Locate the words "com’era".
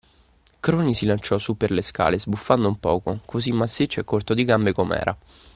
4.73-5.15